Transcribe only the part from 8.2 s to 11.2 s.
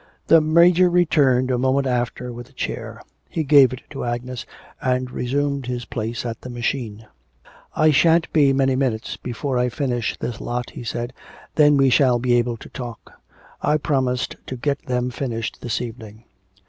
be many minutes before I finish this lot,' he said;